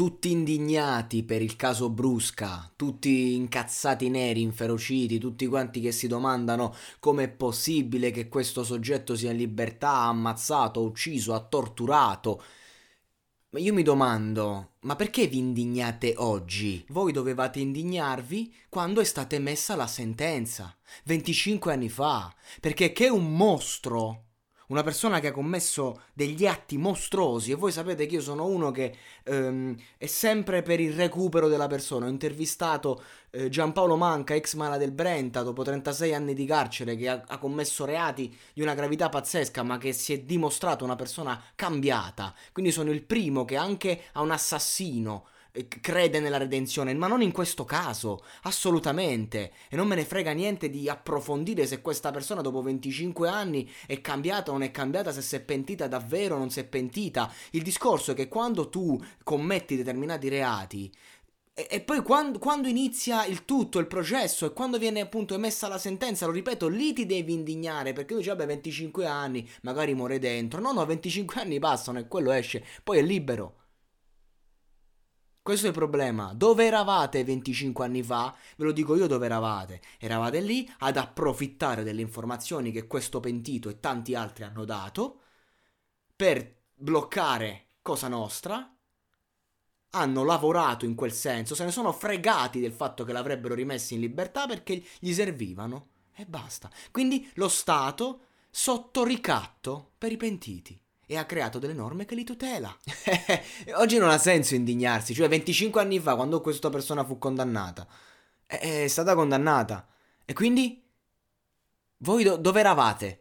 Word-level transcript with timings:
tutti 0.00 0.30
indignati 0.30 1.24
per 1.24 1.42
il 1.42 1.56
caso 1.56 1.90
Brusca, 1.90 2.72
tutti 2.74 3.34
incazzati 3.34 4.08
neri, 4.08 4.40
inferociti, 4.40 5.18
tutti 5.18 5.46
quanti 5.46 5.78
che 5.82 5.92
si 5.92 6.06
domandano 6.06 6.74
come 7.00 7.24
è 7.24 7.28
possibile 7.28 8.10
che 8.10 8.30
questo 8.30 8.64
soggetto 8.64 9.14
sia 9.14 9.32
in 9.32 9.36
libertà, 9.36 10.04
ammazzato, 10.04 10.82
ucciso, 10.82 11.34
torturato. 11.50 12.42
Ma 13.50 13.58
io 13.58 13.74
mi 13.74 13.82
domando, 13.82 14.76
ma 14.80 14.96
perché 14.96 15.26
vi 15.26 15.36
indignate 15.36 16.14
oggi? 16.16 16.82
Voi 16.88 17.12
dovevate 17.12 17.60
indignarvi 17.60 18.54
quando 18.70 19.02
è 19.02 19.04
stata 19.04 19.34
emessa 19.34 19.76
la 19.76 19.86
sentenza, 19.86 20.74
25 21.04 21.74
anni 21.74 21.90
fa, 21.90 22.34
perché 22.58 22.92
che 22.92 23.10
un 23.10 23.36
mostro 23.36 24.29
una 24.70 24.82
persona 24.82 25.18
che 25.20 25.28
ha 25.28 25.32
commesso 25.32 26.02
degli 26.12 26.46
atti 26.46 26.78
mostruosi 26.78 27.50
e 27.50 27.56
voi 27.56 27.72
sapete 27.72 28.06
che 28.06 28.16
io 28.16 28.20
sono 28.20 28.46
uno 28.46 28.70
che 28.70 28.96
ehm, 29.24 29.76
è 29.96 30.06
sempre 30.06 30.62
per 30.62 30.80
il 30.80 30.94
recupero 30.94 31.48
della 31.48 31.66
persona. 31.66 32.06
Ho 32.06 32.08
intervistato 32.08 33.02
eh, 33.30 33.48
Giampaolo 33.48 33.96
Manca, 33.96 34.34
ex 34.34 34.54
mala 34.54 34.76
del 34.76 34.92
Brenta, 34.92 35.42
dopo 35.42 35.62
36 35.62 36.14
anni 36.14 36.34
di 36.34 36.46
carcere, 36.46 36.96
che 36.96 37.08
ha, 37.08 37.22
ha 37.26 37.38
commesso 37.38 37.84
reati 37.84 38.34
di 38.52 38.62
una 38.62 38.74
gravità 38.74 39.08
pazzesca, 39.08 39.62
ma 39.64 39.76
che 39.76 39.92
si 39.92 40.12
è 40.12 40.20
dimostrato 40.20 40.84
una 40.84 40.96
persona 40.96 41.40
cambiata. 41.56 42.32
Quindi 42.52 42.70
sono 42.70 42.90
il 42.90 43.02
primo 43.02 43.44
che 43.44 43.56
anche 43.56 44.02
a 44.12 44.20
un 44.20 44.30
assassino 44.30 45.26
crede 45.80 46.20
nella 46.20 46.36
redenzione, 46.36 46.94
ma 46.94 47.06
non 47.06 47.22
in 47.22 47.32
questo 47.32 47.64
caso, 47.64 48.24
assolutamente. 48.42 49.52
E 49.68 49.76
non 49.76 49.88
me 49.88 49.94
ne 49.94 50.04
frega 50.04 50.32
niente 50.32 50.70
di 50.70 50.88
approfondire 50.88 51.66
se 51.66 51.80
questa 51.80 52.10
persona 52.10 52.40
dopo 52.40 52.62
25 52.62 53.28
anni 53.28 53.70
è 53.86 54.00
cambiata 54.00 54.50
o 54.50 54.54
non 54.54 54.62
è 54.62 54.70
cambiata, 54.70 55.12
se 55.12 55.22
si 55.22 55.36
è 55.36 55.40
pentita 55.40 55.88
davvero 55.88 56.36
o 56.36 56.38
non 56.38 56.50
si 56.50 56.60
è 56.60 56.64
pentita. 56.64 57.32
Il 57.50 57.62
discorso 57.62 58.12
è 58.12 58.14
che 58.14 58.28
quando 58.28 58.68
tu 58.68 58.98
commetti 59.22 59.76
determinati 59.76 60.28
reati, 60.28 60.92
e, 61.52 61.66
e 61.68 61.80
poi 61.80 62.02
quando, 62.02 62.38
quando, 62.38 62.68
inizia 62.68 63.26
il 63.26 63.44
tutto, 63.44 63.78
il 63.78 63.86
processo, 63.86 64.46
e 64.46 64.52
quando 64.52 64.78
viene 64.78 65.00
appunto 65.00 65.34
emessa 65.34 65.68
la 65.68 65.78
sentenza, 65.78 66.26
lo 66.26 66.32
ripeto, 66.32 66.68
lì 66.68 66.92
ti 66.92 67.06
devi 67.06 67.32
indignare 67.32 67.92
perché 67.92 68.12
tu 68.12 68.18
dici, 68.18 68.30
vabbè, 68.30 68.46
25 68.46 69.06
anni, 69.06 69.48
magari 69.62 69.94
muore 69.94 70.18
dentro. 70.18 70.60
No, 70.60 70.72
no, 70.72 70.86
25 70.86 71.40
anni 71.40 71.58
passano 71.58 71.98
e 71.98 72.08
quello 72.08 72.30
esce, 72.32 72.64
poi 72.82 72.98
è 72.98 73.02
libero. 73.02 73.59
Questo 75.50 75.66
è 75.66 75.70
il 75.70 75.76
problema. 75.76 76.32
Dove 76.32 76.64
eravate 76.64 77.24
25 77.24 77.84
anni 77.84 78.04
fa? 78.04 78.32
Ve 78.54 78.66
lo 78.66 78.70
dico 78.70 78.94
io 78.94 79.08
dove 79.08 79.26
eravate. 79.26 79.80
Eravate 79.98 80.40
lì 80.40 80.72
ad 80.78 80.96
approfittare 80.96 81.82
delle 81.82 82.02
informazioni 82.02 82.70
che 82.70 82.86
questo 82.86 83.18
pentito 83.18 83.68
e 83.68 83.80
tanti 83.80 84.14
altri 84.14 84.44
hanno 84.44 84.64
dato 84.64 85.22
per 86.14 86.54
bloccare 86.72 87.70
Cosa 87.82 88.06
Nostra. 88.06 88.72
Hanno 89.90 90.22
lavorato 90.22 90.84
in 90.84 90.94
quel 90.94 91.12
senso, 91.12 91.56
se 91.56 91.64
ne 91.64 91.72
sono 91.72 91.90
fregati 91.90 92.60
del 92.60 92.70
fatto 92.70 93.02
che 93.02 93.12
l'avrebbero 93.12 93.54
rimessi 93.54 93.94
in 93.94 94.00
libertà 94.02 94.46
perché 94.46 94.80
gli 95.00 95.12
servivano. 95.12 95.88
E 96.14 96.26
basta. 96.26 96.70
Quindi 96.92 97.28
lo 97.34 97.48
Stato 97.48 98.26
sotto 98.50 99.02
ricatto 99.02 99.94
per 99.98 100.12
i 100.12 100.16
pentiti 100.16 100.80
e 101.10 101.16
ha 101.16 101.24
creato 101.24 101.58
delle 101.58 101.72
norme 101.72 102.04
che 102.04 102.14
li 102.14 102.22
tutela. 102.22 102.72
Oggi 103.74 103.98
non 103.98 104.10
ha 104.10 104.16
senso 104.16 104.54
indignarsi, 104.54 105.12
cioè 105.12 105.28
25 105.28 105.80
anni 105.80 105.98
fa 105.98 106.14
quando 106.14 106.40
questa 106.40 106.70
persona 106.70 107.04
fu 107.04 107.18
condannata, 107.18 107.84
è, 108.46 108.86
stata 108.86 109.16
condannata. 109.16 109.88
E 110.24 110.32
quindi 110.32 110.80
voi 111.96 112.22
do- 112.22 112.36
dove 112.36 112.60
eravate? 112.60 113.20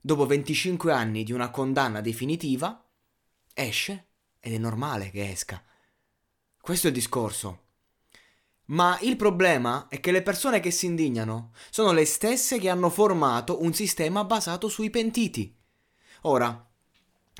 Dopo 0.00 0.26
25 0.26 0.92
anni 0.92 1.24
di 1.24 1.32
una 1.32 1.50
condanna 1.50 2.00
definitiva, 2.00 2.86
esce 3.52 4.06
ed 4.38 4.52
è 4.52 4.58
normale 4.58 5.10
che 5.10 5.28
esca. 5.28 5.60
Questo 6.60 6.86
è 6.86 6.90
il 6.90 6.94
discorso. 6.94 7.62
Ma 8.66 8.96
il 9.00 9.16
problema 9.16 9.88
è 9.88 9.98
che 9.98 10.12
le 10.12 10.22
persone 10.22 10.60
che 10.60 10.70
si 10.70 10.86
indignano 10.86 11.50
sono 11.70 11.90
le 11.90 12.04
stesse 12.04 12.60
che 12.60 12.68
hanno 12.68 12.90
formato 12.90 13.60
un 13.60 13.74
sistema 13.74 14.22
basato 14.22 14.68
sui 14.68 14.88
pentiti. 14.88 15.52
Ora, 16.22 16.68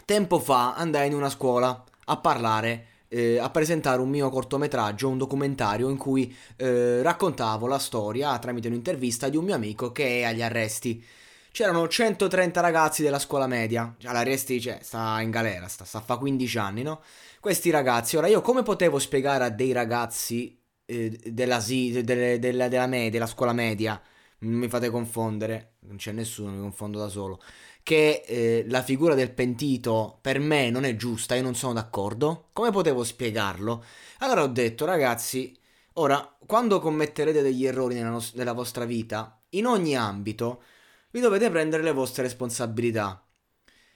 Tempo 0.04 0.38
fa 0.38 0.74
andai 0.74 1.06
in 1.06 1.14
una 1.14 1.30
scuola 1.30 1.82
a 2.06 2.16
parlare, 2.18 2.86
eh, 3.08 3.38
a 3.38 3.48
presentare 3.48 4.02
un 4.02 4.10
mio 4.10 4.28
cortometraggio, 4.28 5.08
un 5.08 5.16
documentario 5.16 5.88
in 5.88 5.96
cui 5.96 6.34
eh, 6.56 7.00
raccontavo 7.02 7.66
la 7.66 7.78
storia 7.78 8.38
tramite 8.38 8.68
un'intervista 8.68 9.30
di 9.30 9.38
un 9.38 9.44
mio 9.44 9.54
amico 9.54 9.92
che 9.92 10.20
è 10.20 10.24
agli 10.24 10.42
arresti. 10.42 11.02
C'erano 11.50 11.88
130 11.88 12.60
ragazzi 12.60 13.02
della 13.02 13.18
scuola 13.18 13.46
media, 13.46 13.94
cioè 13.96 14.14
arresti 14.14 14.60
cioè, 14.60 14.80
sta 14.82 15.22
in 15.22 15.30
galera, 15.30 15.68
sta, 15.68 15.86
sta 15.86 16.00
fa 16.00 16.18
15 16.18 16.58
anni, 16.58 16.82
no? 16.82 17.00
Questi 17.40 17.70
ragazzi, 17.70 18.18
ora 18.18 18.26
io 18.26 18.42
come 18.42 18.62
potevo 18.62 18.98
spiegare 18.98 19.44
a 19.44 19.48
dei 19.48 19.72
ragazzi 19.72 20.60
eh, 20.84 21.18
della, 21.24 21.60
della, 21.66 22.36
della, 22.36 22.68
della, 22.68 22.86
media, 22.86 23.10
della 23.10 23.26
scuola 23.26 23.52
media, 23.54 23.98
non 24.44 24.58
mi 24.58 24.68
fate 24.68 24.90
confondere, 24.90 25.74
non 25.80 25.96
c'è 25.96 26.12
nessuno, 26.12 26.50
mi 26.50 26.60
confondo 26.60 26.98
da 26.98 27.08
solo 27.08 27.40
che 27.84 28.22
eh, 28.26 28.64
la 28.68 28.82
figura 28.82 29.14
del 29.14 29.30
pentito 29.30 30.18
per 30.22 30.38
me 30.40 30.70
non 30.70 30.84
è 30.84 30.96
giusta, 30.96 31.34
io 31.34 31.42
non 31.42 31.54
sono 31.54 31.74
d'accordo. 31.74 32.48
Come 32.54 32.70
potevo 32.70 33.04
spiegarlo? 33.04 33.84
Allora 34.20 34.42
ho 34.42 34.46
detto, 34.46 34.86
ragazzi, 34.86 35.54
ora, 35.94 36.36
quando 36.46 36.80
commetterete 36.80 37.42
degli 37.42 37.66
errori 37.66 37.94
nella, 37.94 38.08
nos- 38.08 38.32
nella 38.34 38.54
vostra 38.54 38.86
vita, 38.86 39.38
in 39.50 39.66
ogni 39.66 39.94
ambito, 39.96 40.62
vi 41.10 41.20
dovete 41.20 41.50
prendere 41.50 41.82
le 41.82 41.92
vostre 41.92 42.22
responsabilità. 42.22 43.22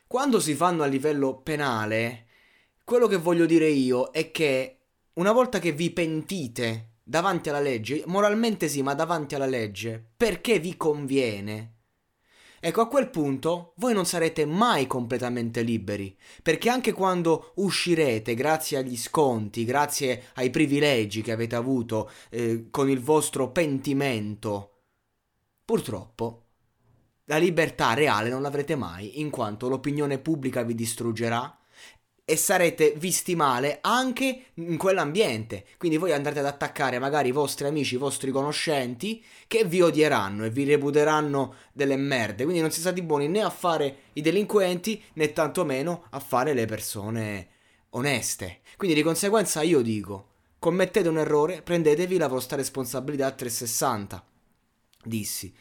Quando 0.06 0.38
si 0.38 0.54
fanno 0.54 0.82
a 0.82 0.86
livello 0.86 1.40
penale, 1.40 2.26
quello 2.84 3.06
che 3.06 3.16
voglio 3.16 3.46
dire 3.46 3.68
io 3.68 4.10
è 4.10 4.30
che 4.30 4.80
una 5.14 5.32
volta 5.32 5.58
che 5.60 5.72
vi 5.72 5.90
pentite 5.90 6.87
davanti 7.08 7.48
alla 7.48 7.60
legge, 7.60 8.02
moralmente 8.06 8.68
sì, 8.68 8.82
ma 8.82 8.92
davanti 8.92 9.34
alla 9.34 9.46
legge, 9.46 10.12
perché 10.16 10.58
vi 10.58 10.76
conviene, 10.76 11.72
Ecco, 12.60 12.80
a 12.80 12.88
quel 12.88 13.08
punto 13.08 13.72
voi 13.76 13.94
non 13.94 14.04
sarete 14.04 14.44
mai 14.44 14.88
completamente 14.88 15.62
liberi, 15.62 16.18
perché 16.42 16.68
anche 16.68 16.92
quando 16.92 17.52
uscirete 17.56 18.34
grazie 18.34 18.78
agli 18.78 18.96
sconti, 18.96 19.64
grazie 19.64 20.24
ai 20.34 20.50
privilegi 20.50 21.22
che 21.22 21.30
avete 21.30 21.54
avuto 21.54 22.10
eh, 22.30 22.66
con 22.70 22.90
il 22.90 23.00
vostro 23.00 23.52
pentimento, 23.52 24.80
purtroppo 25.64 26.46
la 27.26 27.36
libertà 27.36 27.94
reale 27.94 28.28
non 28.28 28.42
l'avrete 28.42 28.74
mai, 28.74 29.20
in 29.20 29.30
quanto 29.30 29.68
l'opinione 29.68 30.18
pubblica 30.18 30.64
vi 30.64 30.74
distruggerà, 30.74 31.56
e 32.30 32.36
sarete 32.36 32.92
visti 32.98 33.34
male 33.34 33.78
anche 33.80 34.48
in 34.52 34.76
quell'ambiente. 34.76 35.64
Quindi 35.78 35.96
voi 35.96 36.12
andrete 36.12 36.40
ad 36.40 36.44
attaccare 36.44 36.98
magari 36.98 37.30
i 37.30 37.32
vostri 37.32 37.66
amici, 37.66 37.94
i 37.94 37.96
vostri 37.96 38.30
conoscenti 38.30 39.24
che 39.46 39.64
vi 39.64 39.80
odieranno 39.80 40.44
e 40.44 40.50
vi 40.50 40.64
reputeranno 40.64 41.54
delle 41.72 41.96
merde. 41.96 42.44
Quindi 42.44 42.60
non 42.60 42.70
si 42.70 42.80
stati 42.80 43.00
buoni 43.00 43.28
né 43.28 43.40
a 43.40 43.48
fare 43.48 43.96
i 44.12 44.20
delinquenti 44.20 45.02
né 45.14 45.32
tantomeno 45.32 46.04
a 46.10 46.20
fare 46.20 46.52
le 46.52 46.66
persone 46.66 47.48
oneste. 47.90 48.60
Quindi 48.76 48.94
di 48.94 49.02
conseguenza 49.02 49.62
io 49.62 49.80
dico, 49.80 50.26
commettete 50.58 51.08
un 51.08 51.16
errore, 51.16 51.62
prendetevi 51.62 52.18
la 52.18 52.28
vostra 52.28 52.58
responsabilità 52.58 53.24
a 53.24 53.32
360. 53.32 54.22
Dissi 55.02 55.54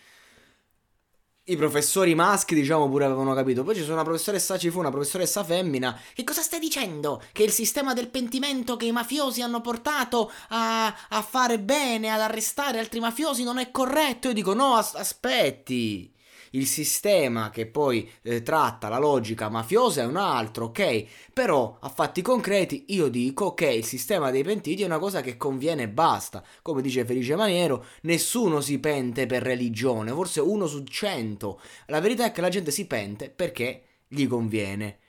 i 1.50 1.56
professori 1.56 2.14
maschi, 2.16 2.56
diciamo, 2.56 2.90
pure 2.90 3.06
avevano 3.06 3.34
capito. 3.34 3.64
Poi 3.64 3.76
ci 3.76 3.82
sono 3.82 3.94
una 3.94 4.04
professoressa, 4.04 4.58
ci 4.58 4.70
fu 4.70 4.80
una 4.80 4.92
professoressa 4.92 5.44
femmina. 5.44 5.98
Che 6.14 6.24
cosa 6.24 6.42
stai 6.42 6.60
dicendo? 6.60 7.22
Che 7.32 7.44
il 7.44 7.52
sistema 7.52 7.94
del 7.94 8.10
pentimento 8.10 8.76
che 8.76 8.86
i 8.86 8.92
mafiosi 8.92 9.42
hanno 9.42 9.62
portato 9.62 10.32
a, 10.50 10.94
a 11.10 11.22
fare 11.22 11.60
bene, 11.60 12.10
ad 12.10 12.20
arrestare 12.20 12.80
altri 12.80 13.00
mafiosi 13.00 13.44
non 13.44 13.60
è 13.60 13.72
corretto? 13.72 14.28
Io 14.28 14.34
dico, 14.34 14.54
no, 14.54 14.76
as- 14.76 14.96
aspetti 14.96 16.14
il 16.52 16.66
sistema 16.68 17.50
che 17.50 17.66
poi 17.66 18.10
eh, 18.22 18.42
tratta 18.42 18.90
la 18.90 18.98
logica 18.98 19.50
mafiosa 19.50 20.02
è 20.02 20.06
un 20.06 20.18
altro, 20.18 20.66
ok? 20.66 21.06
Però 21.34 21.78
a 21.80 21.90
fatti 21.90 22.22
concreti 22.22 22.86
io 22.90 23.08
dico 23.08 23.54
che 23.54 23.70
il 23.70 23.86
sistema 23.86 24.32
dei 24.32 24.44
pentiti 24.44 24.84
è 24.84 24.86
una 24.86 25.00
cosa 25.00 25.22
che 25.22 25.38
conviene 25.38 25.84
e 25.84 25.90
basta. 25.90 26.44
Come 26.62 26.82
dice 26.82 27.06
Felice 27.06 27.36
Maniero, 27.36 27.86
nessuno 28.02 28.62
si 28.62 28.80
pente 28.80 29.26
per 29.26 29.44
religione, 29.44 30.12
forse 30.12 30.40
uno 30.40 30.68
su 30.68 30.84
cento. 30.84 31.60
La 31.88 32.00
verità 32.00 32.26
è 32.26 32.32
che 32.32 32.42
la 32.42 32.50
gente 32.50 32.72
si 32.72 32.86
pente 32.88 33.30
perché 33.30 33.84
gli 34.08 34.28
conviene. 34.28 35.00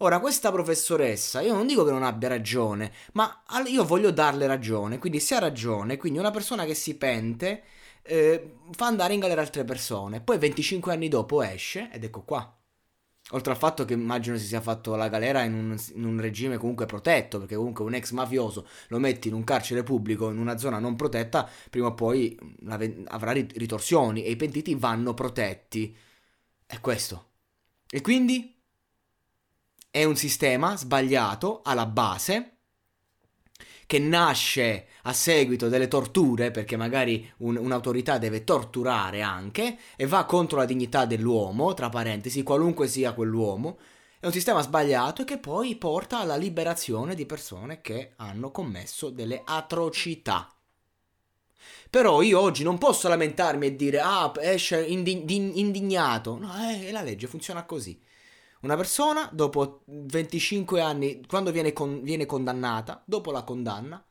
Ora, 0.00 0.20
questa 0.20 0.52
professoressa, 0.52 1.40
io 1.40 1.54
non 1.54 1.66
dico 1.66 1.84
che 1.84 1.90
non 1.90 2.04
abbia 2.04 2.28
ragione, 2.28 2.92
ma 3.14 3.42
io 3.66 3.84
voglio 3.84 4.12
darle 4.12 4.46
ragione, 4.46 4.98
quindi 4.98 5.18
se 5.18 5.34
ha 5.34 5.40
ragione, 5.40 5.96
quindi 5.96 6.20
una 6.20 6.30
persona 6.30 6.64
che 6.64 6.74
si 6.74 6.96
pente 6.96 7.64
eh, 8.08 8.54
fa 8.70 8.86
andare 8.86 9.14
in 9.14 9.20
galera 9.20 9.42
altre 9.42 9.64
persone. 9.64 10.20
Poi 10.20 10.38
25 10.38 10.92
anni 10.92 11.08
dopo 11.08 11.42
esce 11.42 11.90
ed 11.92 12.04
ecco 12.04 12.22
qua. 12.22 12.52
Oltre 13.32 13.52
al 13.52 13.58
fatto 13.58 13.84
che 13.84 13.92
immagino 13.92 14.38
si 14.38 14.46
sia 14.46 14.62
fatto 14.62 14.94
la 14.94 15.08
galera 15.08 15.42
in 15.42 15.52
un, 15.52 15.76
in 15.94 16.04
un, 16.04 16.18
regime 16.18 16.56
comunque 16.56 16.86
protetto, 16.86 17.38
perché 17.38 17.56
comunque 17.56 17.84
un 17.84 17.92
ex 17.92 18.12
mafioso 18.12 18.66
lo 18.88 18.98
metti 18.98 19.28
in 19.28 19.34
un 19.34 19.44
carcere 19.44 19.82
pubblico, 19.82 20.30
in 20.30 20.38
una 20.38 20.56
zona 20.56 20.78
non 20.78 20.96
protetta, 20.96 21.46
prima 21.68 21.88
o 21.88 21.94
poi 21.94 22.38
avrà 23.08 23.32
ritorsioni 23.32 24.24
e 24.24 24.30
i 24.30 24.36
pentiti 24.36 24.74
vanno 24.74 25.12
protetti. 25.12 25.94
È 26.64 26.80
questo. 26.80 27.26
E 27.90 28.00
quindi 28.00 28.56
è 29.90 30.04
un 30.04 30.16
sistema 30.16 30.76
sbagliato 30.76 31.60
alla 31.62 31.86
base 31.86 32.57
che 33.88 33.98
nasce 33.98 34.88
a 35.04 35.14
seguito 35.14 35.70
delle 35.70 35.88
torture, 35.88 36.50
perché 36.50 36.76
magari 36.76 37.26
un, 37.38 37.56
un'autorità 37.56 38.18
deve 38.18 38.44
torturare 38.44 39.22
anche, 39.22 39.78
e 39.96 40.06
va 40.06 40.26
contro 40.26 40.58
la 40.58 40.66
dignità 40.66 41.06
dell'uomo, 41.06 41.72
tra 41.72 41.88
parentesi, 41.88 42.42
qualunque 42.42 42.86
sia 42.86 43.14
quell'uomo, 43.14 43.78
è 44.20 44.26
un 44.26 44.32
sistema 44.32 44.60
sbagliato 44.60 45.22
e 45.22 45.24
che 45.24 45.38
poi 45.38 45.74
porta 45.76 46.18
alla 46.18 46.36
liberazione 46.36 47.14
di 47.14 47.24
persone 47.24 47.80
che 47.80 48.12
hanno 48.16 48.50
commesso 48.50 49.08
delle 49.08 49.40
atrocità. 49.42 50.52
Però 51.88 52.20
io 52.20 52.40
oggi 52.40 52.64
non 52.64 52.76
posso 52.76 53.08
lamentarmi 53.08 53.68
e 53.68 53.74
dire 53.74 54.00
ah 54.00 54.30
esce 54.40 54.84
indignato. 54.84 56.36
No, 56.36 56.52
eh, 56.68 56.92
la 56.92 57.00
legge 57.00 57.26
funziona 57.26 57.64
così. 57.64 57.98
Una 58.60 58.76
persona 58.76 59.28
dopo 59.32 59.82
25 59.86 60.80
anni, 60.80 61.20
quando 61.26 61.52
viene, 61.52 61.72
con, 61.72 62.02
viene 62.02 62.26
condannata, 62.26 63.02
dopo 63.04 63.30
la 63.30 63.44
condanna, 63.44 64.02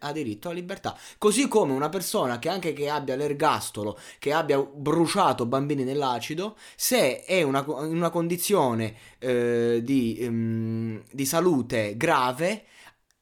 ha 0.00 0.12
diritto 0.12 0.48
alla 0.48 0.58
libertà. 0.58 0.96
Così 1.18 1.48
come 1.48 1.72
una 1.72 1.88
persona 1.88 2.38
che 2.38 2.48
anche 2.48 2.72
che 2.72 2.88
abbia 2.88 3.16
l'ergastolo, 3.16 3.98
che 4.18 4.32
abbia 4.32 4.60
bruciato 4.60 5.46
bambini 5.46 5.84
nell'acido, 5.84 6.56
se 6.76 7.24
è 7.24 7.42
una, 7.42 7.64
in 7.66 7.96
una 7.96 8.10
condizione 8.10 8.94
eh, 9.18 9.80
di, 9.82 10.18
um, 10.20 11.02
di, 11.10 11.24
salute 11.24 11.96
grave, 11.96 12.64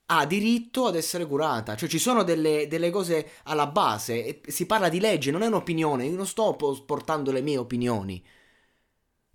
ha 0.06 0.26
diritto 0.26 0.86
ad 0.86 0.96
essere 0.96 1.26
curata. 1.26 1.76
Cioè 1.76 1.88
ci 1.88 1.98
sono 1.98 2.22
delle, 2.22 2.66
delle 2.68 2.90
cose 2.90 3.30
alla 3.44 3.66
base, 3.66 4.40
si 4.46 4.66
parla 4.66 4.88
di 4.88 5.00
legge, 5.00 5.30
non 5.30 5.42
è 5.42 5.46
un'opinione, 5.46 6.04
io 6.04 6.16
non 6.16 6.26
sto 6.26 6.54
portando 6.84 7.32
le 7.32 7.40
mie 7.40 7.56
opinioni. 7.56 8.22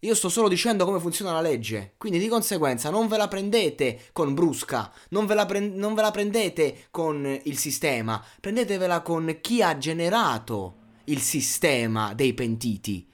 Io 0.02 0.14
sto 0.14 0.30
solo 0.30 0.48
dicendo 0.48 0.86
come 0.86 1.00
funziona 1.00 1.32
la 1.32 1.42
legge, 1.42 1.96
quindi 1.98 2.20
di 2.20 2.28
conseguenza 2.28 2.92
non 2.92 3.08
ve 3.08 3.18
la 3.18 3.28
prendete 3.28 4.10
con 4.14 4.36
Brusca, 4.36 4.94
non 5.10 5.26
ve 5.26 5.34
la, 5.34 5.48
pre- 5.48 5.60
non 5.60 5.96
ve 5.96 6.04
la 6.04 6.12
prendete 6.12 6.86
con 6.92 7.40
il 7.44 7.58
sistema, 7.58 8.24
prendetevela 8.40 9.02
con 9.02 9.40
chi 9.42 9.64
ha 9.64 9.76
generato 9.80 10.76
il 11.06 11.20
sistema 11.20 12.14
dei 12.14 12.36
pentiti. 12.36 13.10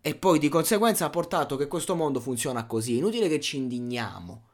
E 0.00 0.14
poi 0.16 0.40
di 0.40 0.48
conseguenza 0.48 1.04
ha 1.04 1.10
portato 1.10 1.56
che 1.56 1.68
questo 1.68 1.94
mondo 1.94 2.18
funziona 2.18 2.66
così, 2.66 2.96
inutile 2.96 3.28
che 3.28 3.38
ci 3.38 3.56
indigniamo. 3.56 4.48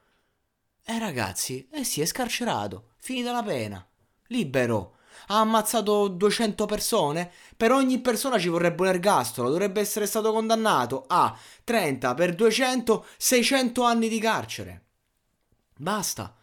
Eh 0.85 0.99
ragazzi, 0.99 1.67
eh 1.73 1.85
sì, 1.85 2.03
è 2.03 2.05
scarcerato, 2.05 2.91
finita 2.99 3.33
la 3.33 3.43
pena, 3.43 3.87
libero 4.27 4.97
ha 5.29 5.41
ammazzato 5.41 6.09
200 6.09 6.67
persone, 6.67 7.31
per 7.57 7.73
ogni 7.73 8.01
persona 8.01 8.39
ci 8.39 8.49
vorrebbe 8.49 8.83
un 8.83 8.89
ergastolo, 8.89 9.49
dovrebbe 9.49 9.81
essere 9.81 10.07
stato 10.07 10.33
condannato 10.33 11.05
a 11.07 11.37
30 11.65 12.15
per 12.15 12.35
200, 12.35 13.07
600 13.17 13.83
anni 13.83 14.09
di 14.09 14.19
carcere. 14.19 14.83
Basta. 15.77 16.35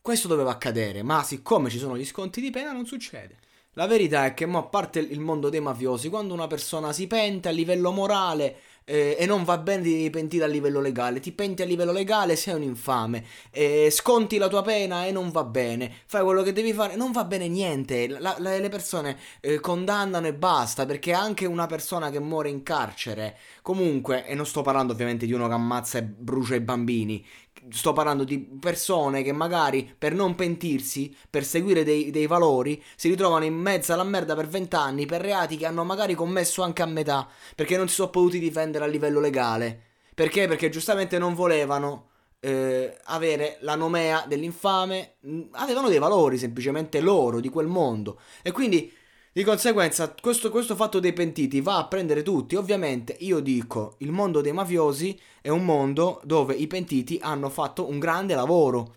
Questo 0.00 0.28
doveva 0.28 0.50
accadere, 0.50 1.02
ma 1.02 1.22
siccome 1.22 1.70
ci 1.70 1.78
sono 1.78 1.96
gli 1.96 2.04
sconti 2.04 2.40
di 2.40 2.50
pena 2.50 2.72
non 2.72 2.84
succede. 2.86 3.38
La 3.76 3.86
verità 3.86 4.24
è 4.24 4.34
che, 4.34 4.46
mo, 4.46 4.58
a 4.58 4.64
parte 4.64 5.00
il 5.00 5.18
mondo 5.18 5.48
dei 5.48 5.60
mafiosi, 5.60 6.08
quando 6.08 6.32
una 6.32 6.46
persona 6.46 6.92
si 6.92 7.06
pente 7.08 7.48
a 7.48 7.52
livello 7.52 7.90
morale 7.90 8.56
eh, 8.84 9.16
e 9.18 9.26
non 9.26 9.44
va 9.44 9.58
bene 9.58 9.82
di 9.82 10.08
pentire 10.10 10.44
a 10.44 10.46
livello 10.46 10.80
legale. 10.80 11.20
Ti 11.20 11.32
penti 11.32 11.62
a 11.62 11.64
livello 11.64 11.92
legale, 11.92 12.36
sei 12.36 12.54
un 12.54 12.62
infame. 12.62 13.24
Eh, 13.50 13.88
sconti 13.90 14.38
la 14.38 14.48
tua 14.48 14.62
pena 14.62 15.06
e 15.06 15.12
non 15.12 15.30
va 15.30 15.44
bene. 15.44 15.92
Fai 16.06 16.22
quello 16.22 16.42
che 16.42 16.52
devi 16.52 16.72
fare, 16.72 16.96
non 16.96 17.12
va 17.12 17.24
bene 17.24 17.48
niente. 17.48 18.06
La, 18.08 18.36
la, 18.38 18.58
le 18.58 18.68
persone 18.68 19.18
eh, 19.40 19.60
condannano 19.60 20.26
e 20.26 20.34
basta. 20.34 20.86
Perché 20.86 21.12
anche 21.12 21.46
una 21.46 21.66
persona 21.66 22.10
che 22.10 22.20
muore 22.20 22.48
in 22.48 22.62
carcere, 22.62 23.36
comunque, 23.62 24.26
e 24.26 24.34
non 24.34 24.46
sto 24.46 24.62
parlando 24.62 24.92
ovviamente 24.92 25.26
di 25.26 25.32
uno 25.32 25.48
che 25.48 25.54
ammazza 25.54 25.98
e 25.98 26.02
brucia 26.02 26.54
i 26.54 26.60
bambini 26.60 27.24
sto 27.70 27.92
parlando 27.92 28.24
di 28.24 28.38
persone 28.38 29.22
che 29.22 29.32
magari 29.32 29.92
per 29.96 30.14
non 30.14 30.34
pentirsi, 30.34 31.14
per 31.30 31.44
seguire 31.44 31.84
dei, 31.84 32.10
dei 32.10 32.26
valori, 32.26 32.82
si 32.96 33.08
ritrovano 33.08 33.44
in 33.44 33.54
mezzo 33.54 33.92
alla 33.92 34.04
merda 34.04 34.34
per 34.34 34.48
vent'anni 34.48 35.06
per 35.06 35.20
reati 35.20 35.56
che 35.56 35.66
hanno 35.66 35.84
magari 35.84 36.14
commesso 36.14 36.62
anche 36.62 36.82
a 36.82 36.86
metà, 36.86 37.28
perché 37.54 37.76
non 37.76 37.88
si 37.88 37.94
sono 37.94 38.10
potuti 38.10 38.38
difendere 38.38 38.84
a 38.84 38.88
livello 38.88 39.20
legale. 39.20 39.80
Perché? 40.14 40.46
Perché 40.46 40.68
giustamente 40.68 41.18
non 41.18 41.34
volevano 41.34 42.10
eh, 42.40 42.96
avere 43.04 43.56
la 43.60 43.74
nomea 43.74 44.24
dell'infame, 44.28 45.14
avevano 45.52 45.88
dei 45.88 45.98
valori 45.98 46.38
semplicemente 46.38 47.00
loro, 47.00 47.40
di 47.40 47.48
quel 47.48 47.66
mondo. 47.66 48.20
E 48.42 48.52
quindi 48.52 48.92
di 49.34 49.42
conseguenza, 49.42 50.14
questo, 50.22 50.48
questo, 50.48 50.76
fatto 50.76 51.00
dei 51.00 51.12
pentiti 51.12 51.60
va 51.60 51.78
a 51.78 51.88
prendere 51.88 52.22
tutti. 52.22 52.54
Ovviamente, 52.54 53.16
io 53.18 53.40
dico, 53.40 53.96
il 53.98 54.12
mondo 54.12 54.40
dei 54.40 54.52
mafiosi 54.52 55.20
è 55.40 55.48
un 55.48 55.64
mondo 55.64 56.20
dove 56.22 56.54
i 56.54 56.68
pentiti 56.68 57.18
hanno 57.20 57.48
fatto 57.48 57.88
un 57.88 57.98
grande 57.98 58.36
lavoro 58.36 58.94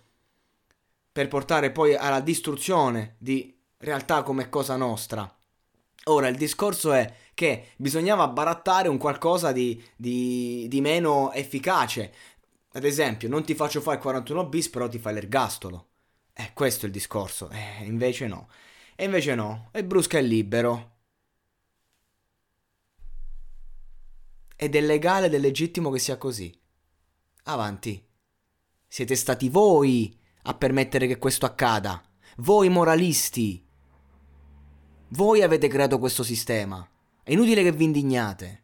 per 1.11 1.27
portare 1.27 1.71
poi 1.71 1.95
alla 1.95 2.19
distruzione 2.19 3.15
di 3.17 3.51
realtà 3.77 4.21
come 4.21 4.47
Cosa 4.47 4.75
Nostra. 4.75 5.27
Ora, 6.03 6.27
il 6.27 6.37
discorso 6.37 6.91
è 6.91 7.11
che 7.33 7.69
bisognava 7.75 8.27
barattare 8.27 8.89
un 8.89 8.99
qualcosa 8.99 9.51
di, 9.51 9.83
di, 9.95 10.67
di 10.69 10.81
meno 10.81 11.31
efficace. 11.31 12.13
Ad 12.73 12.83
esempio, 12.83 13.27
non 13.27 13.43
ti 13.43 13.55
faccio 13.55 13.81
fare 13.81 13.95
il 13.95 14.03
41 14.03 14.45
bis, 14.45 14.69
però 14.69 14.87
ti 14.87 14.99
fai 14.99 15.15
l'ergastolo. 15.15 15.87
Eh, 16.31 16.51
questo 16.53 16.85
è 16.85 16.89
il 16.89 16.93
discorso. 16.93 17.49
Eh, 17.49 17.85
invece 17.85 18.27
no. 18.27 18.47
E 18.99 19.03
invece 19.03 19.35
no, 19.35 19.69
e 19.73 19.85
Brusca 19.85 20.17
è 20.17 20.23
libero. 20.23 20.95
Ed 24.55 24.75
è 24.75 24.81
legale 24.81 25.27
ed 25.27 25.35
è 25.35 25.37
legittimo 25.37 25.91
che 25.91 25.99
sia 25.99 26.17
così. 26.17 26.51
Avanti. 27.43 28.03
Siete 28.87 29.15
stati 29.15 29.49
voi 29.49 30.19
a 30.41 30.55
permettere 30.55 31.05
che 31.05 31.19
questo 31.19 31.45
accada. 31.45 32.01
Voi 32.37 32.69
moralisti. 32.69 33.63
Voi 35.09 35.43
avete 35.43 35.67
creato 35.67 35.99
questo 35.99 36.23
sistema. 36.23 36.89
È 37.21 37.31
inutile 37.31 37.61
che 37.61 37.71
vi 37.71 37.83
indignate. 37.83 38.63